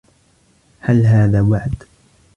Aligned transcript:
هل 0.79 1.05
هذا 1.05 1.41
وعد؟ 1.41 1.83